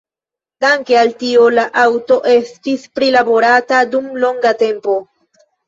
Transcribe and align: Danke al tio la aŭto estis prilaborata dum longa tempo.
Danke 0.63 0.95
al 1.01 1.13
tio 1.23 1.43
la 1.57 1.65
aŭto 1.83 2.17
estis 2.33 2.89
prilaborata 2.97 3.85
dum 3.95 4.11
longa 4.27 4.57
tempo. 4.67 5.01